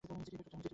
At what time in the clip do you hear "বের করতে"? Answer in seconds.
0.37-0.55